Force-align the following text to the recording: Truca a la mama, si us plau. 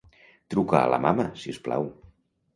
Truca 0.53 0.79
a 0.79 0.87
la 0.93 0.99
mama, 1.05 1.27
si 1.43 1.55
us 1.55 1.61
plau. 1.69 1.89